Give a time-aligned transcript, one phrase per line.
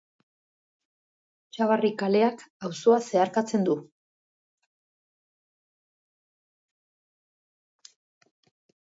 [1.57, 3.77] Txabarri kaleak auzoa zeharkatzen du.